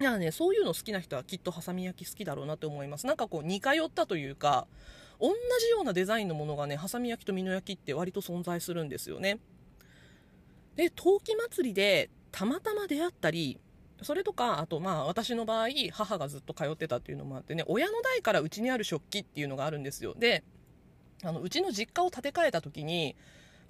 [0.00, 3.06] いやね、そういうの好きな人はきっとハサミ焼き好きだろうなと思います。
[3.06, 4.68] なんかこう、似通ったというか、
[5.18, 5.28] 同
[5.60, 9.40] じようなデザインのものがね、ハサミ焼きと美濃焼きって割と存在するんですよね。
[10.76, 13.58] で、陶器祭りでたまたま出会ったり、
[14.02, 20.14] それとか、あとまあ私の場合、母がずっと通ってたっていうのもあってね、親の代からうちにある食器っていうのがあるんですよ。
[20.14, 20.44] で、
[21.22, 23.14] あのうちの実家を建て替えた時に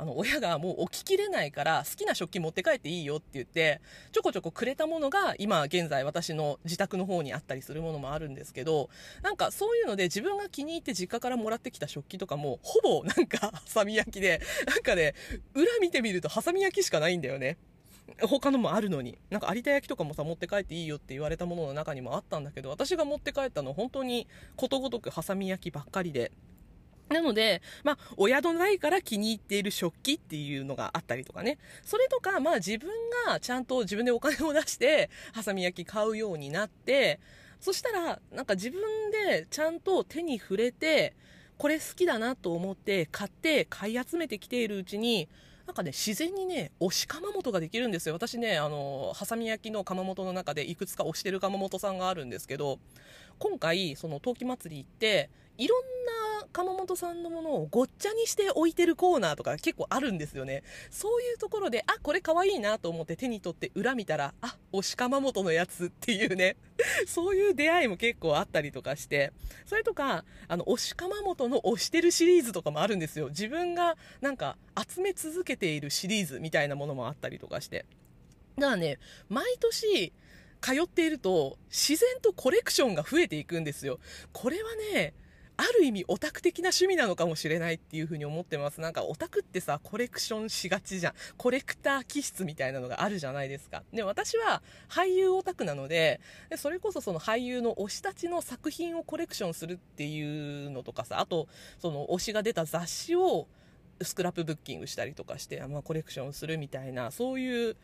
[0.01, 3.83] あの親がもう置ききれないから好きな食器持って帰っていいよって言って
[4.13, 8.89] ちょこちょこくれたものが今現在私の自宅の方にあったりするものもあるんですけど
[9.23, 15.15] なんかそういうので自分が気に入って実家からもらってきた食器とかもほぼなんかハサミ焼きでなんかね
[15.53, 17.59] 裏見てみるとハサミ焼きしかないんだよね。
[18.23, 19.19] 他のもあるのに。
[19.31, 26.33] なんか有田焼きとかもさ持って帰っていいよって言われたものの中にもあったんだけど私が持って帰ったの本当にことごとくハサミ焼きばっかりで。
[27.11, 31.59] なので、まあ、親の代から気に入っている食器っていうのがあったりとかね。
[31.85, 32.89] それとか、まあ自分
[33.27, 37.19] がちゃんと自分でお金を出して、ハサミ焼き買うようになって、
[37.61, 41.15] そしたら、なんか自分でちゃんと手に触れて、
[41.59, 45.29] これ好きだなと思って買って買い集めてきているうちに、
[45.67, 48.15] なんかね、自然にね、押し窯元ができるんですよ。
[48.15, 52.79] 私ね、あの、ハサミ焼きの窯元の中でいくつか押してる窯元さんがあるんですけど、
[53.39, 55.81] 今回、その陶器祭り行って、いろん
[56.41, 60.63] な窯元さんのものをごっちゃにして置いてるコーナーとか結構あるんですよね。
[60.91, 66.57] そういうところで、あ、これ可愛いいなと思って手に取って裏見たら、あ、押し窯元のやつっていうね、
[67.07, 69.33] そういう出会いも結構あったりとかして、
[69.67, 73.29] それとか、あの、押し窯元の押してるシリーズとかもあるんですよ。
[73.29, 74.57] 自分がなんか
[74.89, 77.85] 集め続けているシリーズみたいなものもあったりとかして。
[78.57, 80.15] だからね、毎年、
[80.61, 83.99] 通っていると自然とコレクションが増えていくんですよ。
[84.33, 85.15] これはね、
[85.61, 88.81] ある意味オタク的な趣味なのかもしれないっていうふうに思ってます。
[88.81, 91.13] なんかオタクってさコレクションしがちじゃん。
[91.37, 93.83] コレクター気質みたいなのがあるじゃないですか。
[93.93, 101.47] で私は俳優オタクなのででそれこそその俳優の推したちの作品をコレクションするっていうのとかさあと
[101.79, 103.47] その推しが出た雑誌を
[104.03, 107.77] スクラップブッキングしたりとかして、まあ、コレクションするみたいなそういう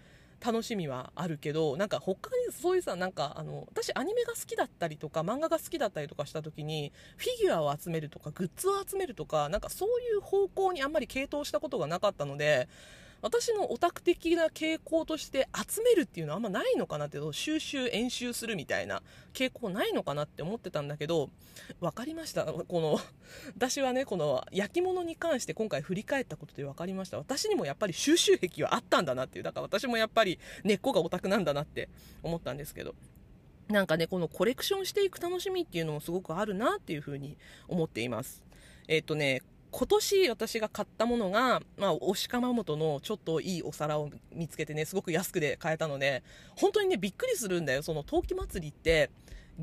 [0.44, 12.68] 楽しみはあるけどなんか他にそういうさなんかあの私アニメが好きだったりとか漫画が好きだったりとかした時にフィギュアを集めるとかグッズを集めるとかなんかそういう方向にあんまり傾倒したことがなかったので
[13.26, 19.02] 私のオタク的な傾向として集めるっていうのはあんまないのかなって収集演習するみたいな
[19.34, 21.28] 傾向ないのかなって思ってたんだけど
[21.80, 22.44] 分かりました。
[22.44, 23.00] この
[23.56, 27.18] 私はねこの焼き物に関して今回振り返ったことで分かりました。
[27.18, 29.42] 私にもやっぱり収集癖はあったんだなっていう。
[29.42, 31.88] だから私もやっぱり根っこがオタクなんだなって
[32.22, 32.94] 思ったんですけど。
[33.66, 37.36] なんかねこのコレクションしていく楽しみっていうのもすごくあるなっていうふうに
[37.66, 38.44] 思っています。
[38.86, 39.42] えっ、とね
[39.78, 46.22] 今年私が買ったものが、まあ、押し釜本のちょっといいお皿を見つけてね、すごく安くで買えたので、
[46.56, 47.82] 本当にね、びっくりするんだよ。
[47.82, 49.10] その陶器祭りって、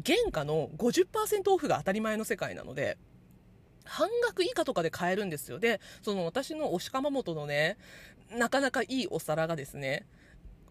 [0.05, 2.99] 原価の50%オフが当たり前の世界なので、
[3.85, 5.57] 半額以下とかで買えるんですよ。
[5.57, 7.77] で、その私の押し釜本のね、
[8.29, 10.05] なかなかいいお皿がですね、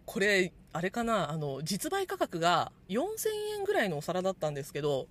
[0.06, 3.04] これ、あれかな、あの、実売価格が4000
[3.58, 5.08] 円ぐらいのお皿だったんですけど、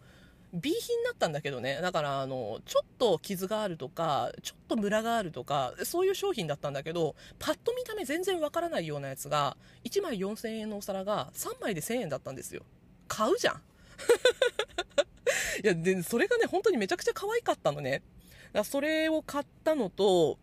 [0.54, 1.80] B 品だったんだけどね。
[1.82, 12.64] だから、あの、ちょっと傷があるとか、ちょっとムラがあるとか、そういう商品だったんだけど、パッと見た目全然わからないようなやつが、1枚4000円のお皿が3枚で1000円だったんですよ。
[13.08, 13.56] 買うじゃん。
[15.64, 18.02] いや、で、それがね、本当にめちゃくちゃ可愛かったのね。
[18.52, 20.38] だそれを買ったのと、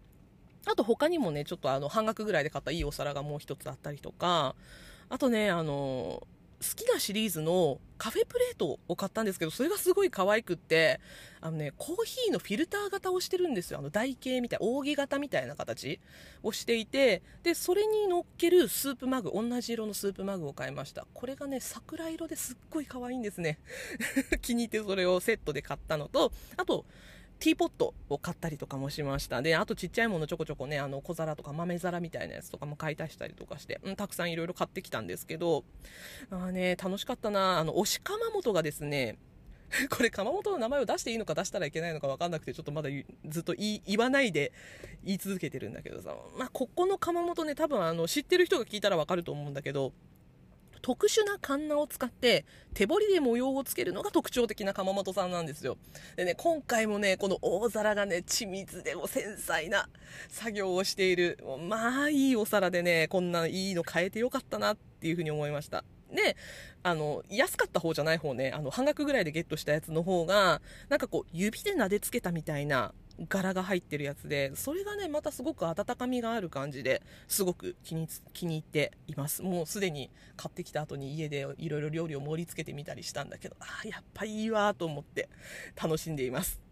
[0.66, 4.55] あと他にもね、ちょっとあの、半額ぐらいで買ったいいお皿がもう一つあったりとか、
[5.11, 6.27] あとね、あの、
[6.61, 11.01] 好きなシリーズのカフェプレートを買ったんですけど、それがすごい可愛くって、
[11.40, 13.79] あのね、コーヒーのフィルター型をしてるんですよ。
[13.79, 16.01] あの台形みたい、扇形みたいな形
[16.42, 21.07] をしていて、で、それに乗っけるスープマグ、同じ色のスープマグを買いました。
[21.14, 23.59] これがね、桜色ですっごい可愛いんですね。
[24.42, 26.85] 気に入ってそれをセットで買ったのと、あと、
[27.38, 29.42] ティーポットを買ったりとかもしました。
[29.42, 35.64] で、あとちっちゃいものちょこちょこね、あの小皿とか豆皿みたいなやつとかも買い足したりとかして、うん、たくさんいろいろ買ってきたんですけど、
[36.31, 37.59] あね、楽しかったな。
[37.59, 39.18] あの、押し釜本がですね、
[39.90, 42.88] これ窯元の名前を出していいのか出したらいけないのか分かんなくてちょっとまだ
[43.27, 44.53] ずっと言わないで
[45.05, 49.92] 言い続けてるんだけどさ、まあ、ここの窯元ね多分あの知ってる人が聞いたら分かると思うんだけど
[50.83, 55.77] 特殊なカンナを使って手彫りで模様をつけるのが特徴的な窯元さんなんですよ。
[56.17, 59.88] でね、今回もね、この大皿がね、緻密でも繊細な
[60.29, 61.38] 作業をしている。
[61.69, 65.85] まあいいお皿でね、こんないいの変えてよかったなっていうふうに思いました。
[66.12, 66.37] で、
[66.83, 72.95] あの、安かった方じゃない方ね、あの、半額ぐらいでゲットしたやつの方が、なんかこう、指で撫でつけたみたいな、
[73.28, 79.42] 柄が入ってるやつで、それがね、またすごく温かみがある感じで、すごく気に気に入っています。
[79.42, 85.28] もうすでに買ってきた後に家でいろいろ料理を盛り付けてみたりしたんだけど、ああ、やっぱいいわと思って
[85.81, 86.67] 楽しんでいます。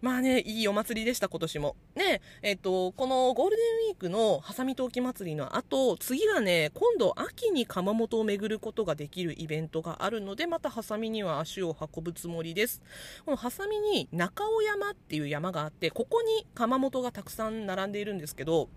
[0.00, 1.76] まあね、いいお祭りでした、今年も。
[1.94, 12.82] ね、えっ、と、このゴールデンウィークのハサミ陶器祭りの後、次がね、今度秋に窯元を巡ることができるイベントがあるので、またハサミには足を運ぶつもりです。
[13.24, 18.68] このハサミに中尾山っていう山があって、ここに窯元がたくさん並んでいるんですけど、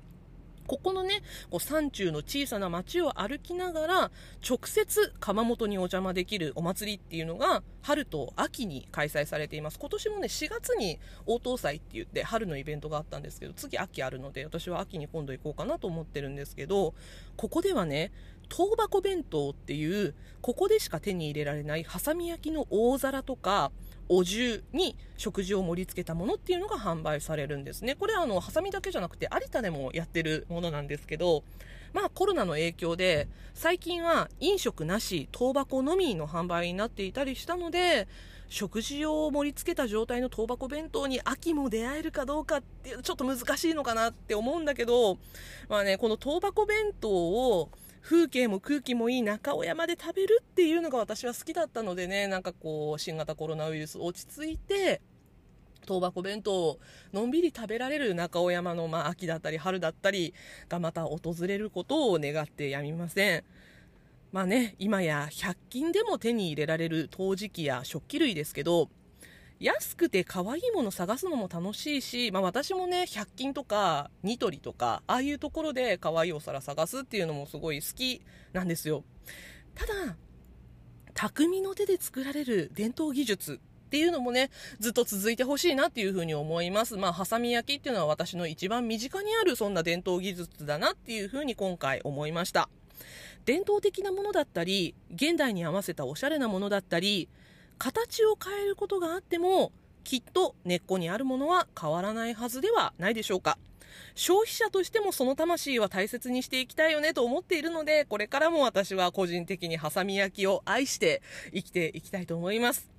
[0.68, 4.12] ここのね、こう山中の小さな町を歩きながら、
[4.48, 9.80] 直接窯元にお邪魔できるお祭りっていうのが、春と秋に開催されています。
[9.80, 16.94] 今年もね、4月に応答祭って言って春のイベントがあったんですけど、次秋あるので、私は秋に今度行こうかなと思ってるんですけど、
[17.38, 18.12] ここではね、
[18.50, 23.72] 塔箱弁当っていう、ここでしか手に入れられないハサミ焼きの大皿とか、
[24.10, 27.96] お重に食事を盛り付けたものっていうのが販売されるんですね。
[27.96, 31.44] これはあの、ハサミだけじゃなくて、有田でもやってるものなんですけど、
[31.94, 38.08] まあコロナの影響で、最近は飲食なし、当箱のみの販売になっていたりしたので、
[38.48, 45.18] 食事を盛り付けた状態の当箱弁当に秋も出会えるかどうかってちょっと難しいのかなって思うんだけど、
[45.68, 47.70] まあね、この当箱弁当を
[48.06, 55.02] 風景も空気もいい中尾山で食べるっていうのが私は好きだったのでね、なんかこう、新型コロナウイルス落ち着いて、
[55.88, 56.80] 倒箱弁当を
[57.14, 60.36] のんびり食べられる中尾山の、まあ、秋だったり春だったり
[60.70, 63.44] がまた訪れることを願ってやみません。
[64.32, 68.90] まあね、今や100均でも手に入れられる陶磁器や食器類ですけど、
[69.60, 78.22] 安くて可愛いもの探すのも楽しいし、まあ、私もね100均とかニトリとかああいうところで可愛いお皿探すっていうのもすごい好き
[78.54, 79.04] なんですよ
[79.74, 80.18] ただ
[81.14, 84.50] 匠の手で作られる伝統技術っていうのもね、
[84.80, 86.98] ずっと続いてほしいなっていうふうに思います。
[86.98, 92.68] まあ、ハサミ焼きっていうのは私の一番身近にあるそんな伝統技術だなっていうふうに今回思いました。
[93.46, 97.30] 伝統的なものだったり、現代に合わせたおしゃれなものだったり、
[97.78, 99.72] 形を変えることがあっても、
[100.04, 103.58] きっと根っこにあるものは変わらないはずではないでしょうか。
[104.14, 111.22] 消費者としてもその魂は大切にしていきたいよねと思っているので、これからも私は個人的にハサミ焼きを愛して
[111.54, 112.90] 生きていきたいと思います。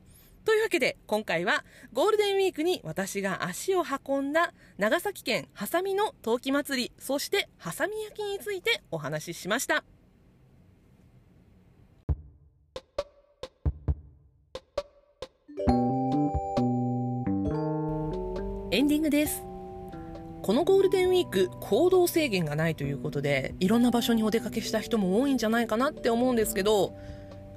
[0.44, 9.84] というわけで、今回はゴールデンウィークに私が足を運んだ長崎県ハサミの陶器祭り、そしてハサミ焼きについてお話ししました。
[18.72, 19.42] エンディングです。
[20.42, 26.94] このゴールデンウィーク、行動制限がないということで、いろんな場所にお出かけした人も多いんじゃないかなって思うんですけど、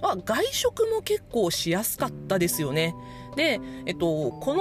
[0.02, 2.96] あ外食も結構しやすかったですよね。
[3.36, 4.54] で、えっと、こ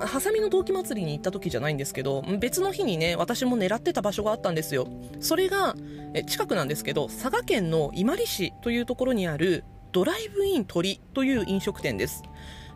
[0.00, 4.88] の、ハサミの陶器祭りに行った時じゃないんですけど、別の日にね、私も狙ってた場所があったんですよ。
[5.20, 5.76] それが、
[6.26, 9.64] 近くなんですけど、佐賀県の伊万里市というところにある、
[9.98, 12.22] ドライブイン鳥という飲食店です。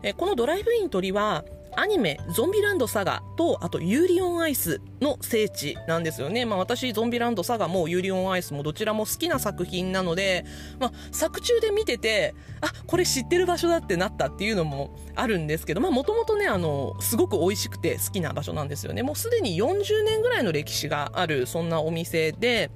[0.01, 1.45] えこのドライブイン鳥は、
[1.77, 6.45] アニメ、ゾンビランドサガと、あとユーリ on ICE の聖地なんですよね。
[6.45, 10.43] まあ私、ゾンビランドサガもユーリ on ICE もどちらも好きな作品なので、
[10.81, 19.01] まあ作中で見てて、あ、これ知ってる場所だってなったっていうのもあるんですけど、まあもともとね、あの、すごく美味しくて好きな場所なんですよね。
[19.01, 22.69] もうすでに40年ぐらいの歴史がある、そんなお店で、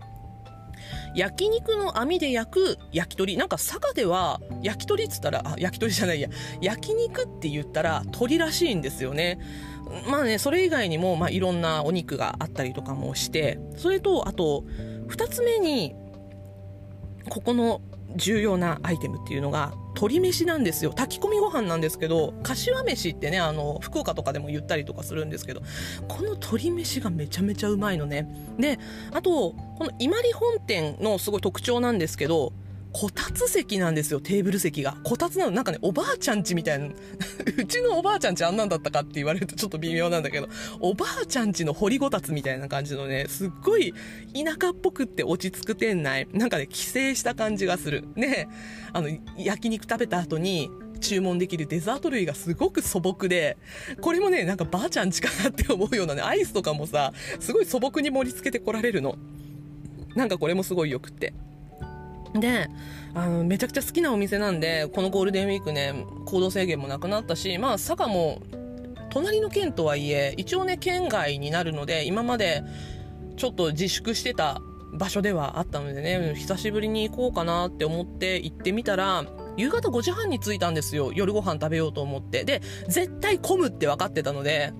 [1.16, 3.38] 焼肉の網で焼く焼き鳥。
[3.38, 6.30] なんか佐賀では焼き鳥っつったら、あ、焼き鳥じゃないや、
[6.62, 9.40] 焼肉って言ったら鳥らしいんですよね。
[10.10, 14.64] まあね、それ以外にも、まあいろんなお肉があったりとかもして、それと、あと、
[15.08, 15.96] 2つ目に、
[17.30, 17.82] ここの
[18.18, 20.92] 重要なアイテムっていうのが鶏飯なんですよ。
[20.92, 25.62] 炊き込みご飯なんですけど柏飯ってねあの福岡とかでも言ったりとかするんですけど
[26.08, 28.28] この鶏飯がめちゃめちゃうまいのね。
[28.60, 28.80] で
[29.12, 32.54] あとこの伊万里本店のすごい特徴なんですけど
[32.94, 34.98] こたつ席なんですよ、テーブル席が。
[35.04, 36.88] こたつなの、なんかね、おばあちゃんちみたいな。
[37.58, 40.48] うちのおばあちゃんちあんなんだったかって言われるとちょっと微妙なんだけど、
[40.80, 43.94] おばあちゃんちの掘りごたつみたいな感じのね、すっごい
[44.34, 46.28] 田舎っぽくって落ち着く店内。
[46.34, 48.06] なんかね、帰省した感じがする。
[48.16, 48.48] ね、
[48.94, 53.58] あの、焼肉食べた後に、注文できるデザート類がすごく素朴で、
[54.02, 59.18] これもね、なんかばあちゃんちかなって思うようなね、アイスとかもさ、すごい素朴に盛り付けてこられるの。
[60.16, 61.34] なんかこれもすごいよくって。
[62.40, 62.70] で、
[63.14, 68.42] あの、めちゃくちゃ好きなお店なんで、このゴールデンウィークね、行動制限もなくなったし、まあ、佐賀も、
[69.10, 72.64] 隣の県とはいえ、一応ね、県外になるので、今まで、
[73.38, 74.62] ちょっと自粛してた
[74.94, 79.26] 場所ではあったのでね、久しぶりに行こうかなって思って行ってみたら、
[79.58, 81.12] 夕方5時半に着いたんですよ。
[81.14, 82.44] 夜ご飯食べようと思って。
[82.44, 84.74] で、絶対混むって分かってたので、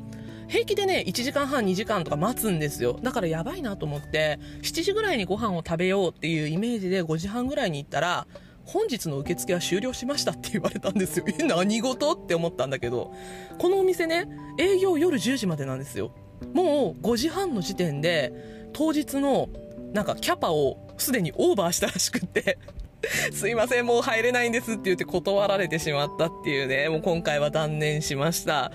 [0.48, 3.00] 平気でね、1時間半、2時間とか待つんですよ。
[3.02, 8.28] だからやばいなと思って、7時ぐらいにご飯を食べようっていうイメージで5時半ぐらいに行ったら、
[8.66, 11.26] 本日の受付は終了しましたって言われたんですよ。
[11.40, 13.14] え、何事って思ったんだけど、
[13.58, 14.28] このお店ね、
[14.58, 16.12] 営業夜10時までなんですよ。
[16.54, 18.34] もう5時半の時点で、
[18.74, 19.50] 当日の
[19.94, 22.58] なんかキャパをすでにオーバーしたらしくって
[23.32, 28.72] すいません、もう入れないんですって言って断られてしまったっていうね、もう今回は断念しました。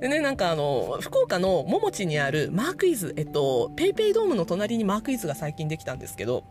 [0.00, 6.44] でね、なんかあの、福岡の桃地にあるマークイズ、えっと、ペイペイドームの隣にマークイズが最近できたんですけど、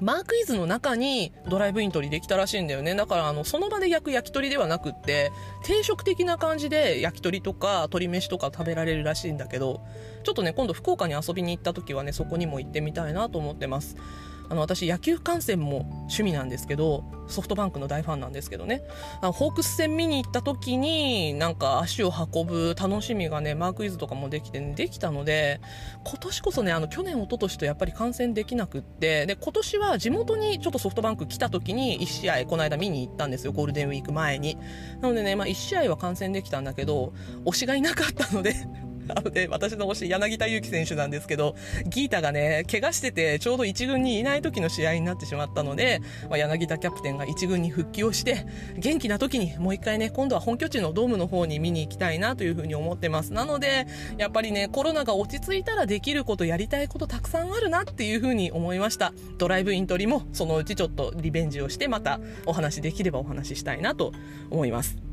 [0.00, 2.96] マークイズの中にドライブイン取りできたらしいんだよね。
[2.96, 5.30] だからあの、その場で焼く焼き鳥ではなくって、
[5.62, 9.80] 定食的な感じで焼き鳥とか鶏飯とか食べられるらしいんだけど、
[10.24, 13.96] ちょっとね、今度福岡に遊びに行った時はね、そこにも行ってみたいなと思ってます。
[14.52, 18.82] あの私野球観戦も趣味なんですけどソフトバンクの大ファンなんですけどね。
[19.22, 25.62] あのホークス戦見に行った時になんか足を運ぶ楽しみがねマークイズとかもできて、ね、できたので
[26.04, 34.58] 今年こそねあの去年一昨年とやっぱり観戦できなくってで今年は地元にちょっとソフトバンク来た時に1試合この間見に行ったんですよゴールデンウィーク前に。
[35.00, 37.14] なのでね、まあ、1試合は観戦できたんだけど
[37.46, 38.54] 推しがいなかったので
[39.06, 41.54] なので、私の推し、柳田悠岐選手なんですけど、
[41.86, 48.46] ギータがね、怪我してて、ちょうど1軍にいない時の試合になってしまったので、まあ、柳田キャプテンが1軍に復帰をして、
[48.76, 53.32] 元気な時にもう一回ね、今度は本拠地のドームの方に見に行きたいなというふうに思ってます。
[53.32, 53.86] なので、
[54.18, 59.12] やっぱりね、コロナが落ち着いたらできること、やりたいことたくさんあるなっていうふうに思いました。
[59.38, 64.12] ドライブイン取りも、そのうちちょっとリベンジをして、またお話できればお話ししたいなと
[64.50, 65.11] 思います。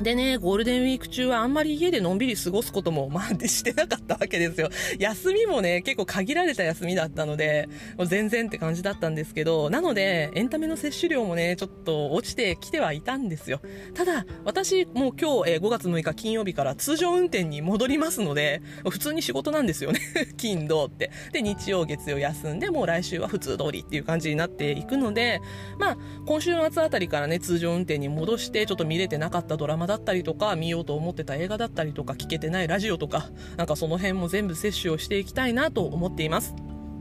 [0.00, 4.68] でね、ゴールデンウィーク中はあんまり家でのんびり過ごすことも、まあ、 してなかったわけですよ。
[4.98, 7.66] 休みもね、結構限られた休みだったので、
[7.96, 13.62] もう全然って感じだったんですけど、なので、エンタメの摂取量もね、ちょっと落ちてきてはいたんですよ。
[13.94, 20.00] ただ、私、もう今日、えー、5月6日金曜日から通常運転に戻りますので、普通に仕事なんですよね。
[20.36, 21.10] 金、土って。
[21.32, 25.40] で、日曜、月曜休んで、もう来週は普通通りっていう感じになっていくので、
[25.78, 36.54] まあ、今週末あたりからね、通常運転に戻して、ちょっと見れてなかったドラマだったりとか、見ようと思ってた映画だったりとか、聞けてないラジオとか、なんかその辺も全部摂取をしていきたいなと思っています。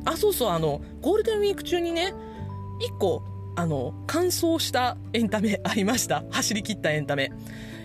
[0.05, 2.13] あ、そうそう、あの、ゴールデンウィーク中にね、
[2.81, 3.23] 1個、
[3.55, 6.23] あの、乾燥したエンタメ ありました。
[6.31, 7.31] 走り切ったエンタメ。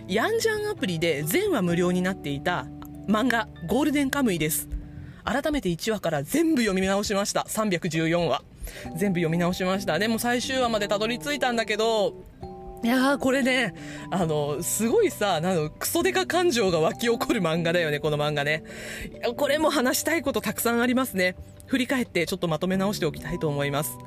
[0.08, 2.66] ヤンジャンアプリで全話無料になっていた
[3.06, 4.68] 漫画ゴールデンカムイです。
[5.24, 7.46] 改めて1話から全部読み直しました。
[7.48, 8.42] 314話。
[8.96, 9.98] 全部読み直しました。
[9.98, 12.14] でも最終話までたどり着いたんだけど、
[12.82, 13.74] いやー、これね、
[14.10, 18.64] あの、すごいさ、なの、クソデカ感情が湧き起こる漫画だよね、この漫画ね。
[19.36, 21.36] これも話したいことたくさんありますね。
[21.66, 23.98] 振り返ってちょっとまとめ直しておきたいと思います。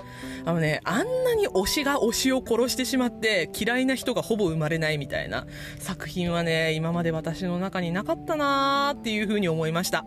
[0.44, 5.46] あのね、あんなに推しが推しを殺してしまって嫌いな人がほぼ生まれないみたいな
[5.78, 10.04] 作品はね、今まで私の中になかったなーっていうふうに思いました。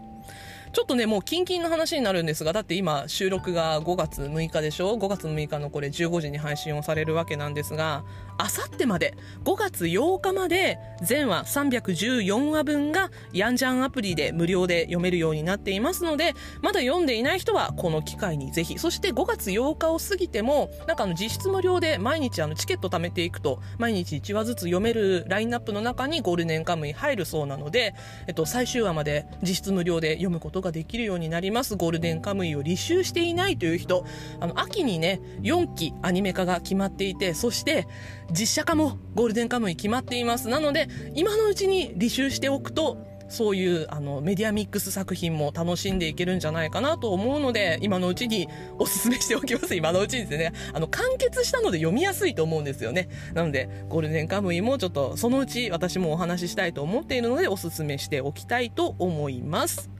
[0.77, 8.05] ちょっとね、もうキンキンの話になるんですが、だって今収録が5月6日でしょ ?5 月6日のこれ15時に配信をされるわけなんですが、
[8.39, 9.15] あさってまで、
[9.45, 27.95] 5月8日まで全話314話分がヤンジャンアプリで無料で読めるようになっていますので、まだ読んでいない人はこの機会にぜひ、そして5月8日を過ぎても、なんかあの実質無料で毎日あのチケット貯めていくと、毎日1話ずつ読めるラインナップの中にゴールデンカムイ入るそうなので、
[28.27, 31.77] えっと、最終話まで実質無料で読むことができるようになります。
[31.77, 34.05] ゴールデンカムイを履修していないという人、
[34.41, 37.87] あの、秋にね、4期アニメ化が決まっていて、そして、
[38.31, 40.49] 実写化もゴールデンカムイ決まっています。
[40.49, 42.99] なので、今のうちに履修しておくと、
[43.29, 48.49] そういうあのメディアミックス作品も楽しんでいけるんじゃないかなと思うので、今のうちに
[48.79, 49.75] おすすめしておきます。
[49.75, 50.53] 今のうちにですね。
[50.73, 53.09] あの、完結したので読みやすいと思うんですよね。
[53.35, 59.91] なので、ゴールデンカムイもちょっとそのうち私もお話ししたいと思っているので、おすすめしておきたいと思います。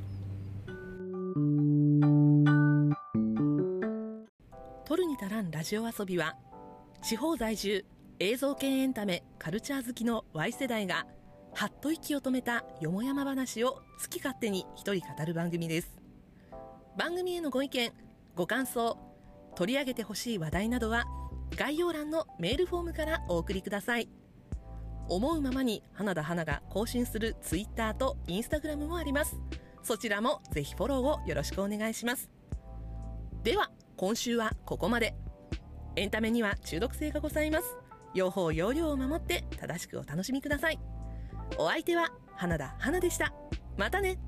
[4.85, 6.37] 取るに足らんラジオ遊びは、
[7.03, 7.85] 地方在住、
[8.19, 11.07] 映像系エンタメカルチャー好きの Y 世代が
[11.53, 15.99] はっと息を止めたよもやま話を好き勝手に一人語る番組です。
[16.97, 17.93] 番組へのご意見
[18.35, 18.97] ご感想
[19.55, 21.05] 取り上げてほしい話題などは
[21.57, 24.09] 概要欄のメールフォームからお送りください。
[25.09, 29.37] 思うままに花田花が更新する Twitter と Instagram もあります。
[29.83, 32.31] そちらもぜひフォローをよろしくお願いします。
[33.43, 35.15] では今週はここまで。
[35.97, 37.86] エンタメには中毒性がございます。
[38.17, 40.81] 用法用量を守って正しくお楽しみください。
[41.59, 43.33] お相手は花田花でした。
[43.77, 44.19] またね。